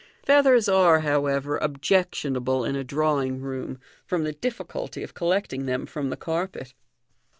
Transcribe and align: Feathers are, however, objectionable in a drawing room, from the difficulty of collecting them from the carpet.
Feathers 0.25 0.67
are, 0.67 1.01
however, 1.01 1.57
objectionable 1.59 2.65
in 2.65 2.75
a 2.75 2.83
drawing 2.83 3.39
room, 3.39 3.79
from 4.03 4.23
the 4.23 4.33
difficulty 4.33 5.03
of 5.03 5.13
collecting 5.13 5.67
them 5.67 5.85
from 5.85 6.09
the 6.09 6.17
carpet. 6.17 6.73